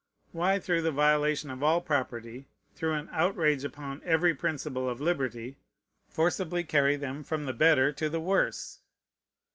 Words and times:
Why, 0.31 0.57
through 0.57 0.81
the 0.81 0.91
violation 0.91 1.51
of 1.51 1.61
all 1.61 1.79
property, 1.79 2.47
through 2.73 2.93
an 2.93 3.07
outrage 3.11 3.63
upon 3.63 4.01
every 4.03 4.33
principle 4.33 4.89
of 4.89 4.99
liberty, 4.99 5.57
forcibly 6.09 6.63
carry 6.63 6.95
them 6.95 7.23
from 7.23 7.45
the 7.45 7.53
better 7.53 7.91
to 7.93 8.09
the 8.09 8.19
worse? 8.19 8.79